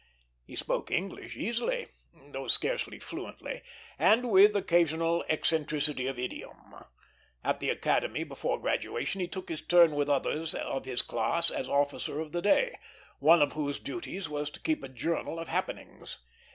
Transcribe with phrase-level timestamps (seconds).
[0.43, 3.61] He spoke English easily, though scarcely fluently,
[3.99, 6.73] and with occasional eccentricity of idiom.
[7.43, 11.69] At the Academy, before graduation, he took his turn with others of his class as
[11.69, 12.79] officer of the day,
[13.19, 16.17] one of whose duties was to keep a journal of happenings.